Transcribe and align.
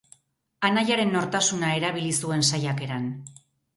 Anaiaren 0.69 1.13
nortasuna 1.17 1.69
erabili 1.81 2.15
zuen 2.25 2.49
saiakeran. 2.51 3.07